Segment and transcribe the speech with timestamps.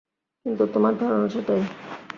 [0.45, 1.61] কিন্তু তোমার ধারণা সেটাই।